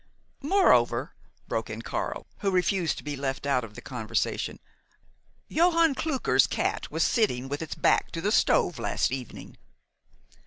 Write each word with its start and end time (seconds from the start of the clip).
"Moreover," 0.41 1.13
broke 1.47 1.69
in 1.69 1.83
Karl, 1.83 2.25
who 2.39 2.49
refused 2.49 2.97
to 2.97 3.03
be 3.03 3.15
left 3.15 3.45
out 3.45 3.63
of 3.63 3.75
the 3.75 3.83
conversation, 3.83 4.57
"Johann 5.47 5.93
Klucker's 5.93 6.47
cat 6.47 6.89
was 6.89 7.03
sitting 7.03 7.47
with 7.47 7.61
its 7.61 7.75
back 7.75 8.09
to 8.13 8.19
the 8.19 8.31
stove 8.31 8.79
last 8.79 9.11
evening." 9.11 9.57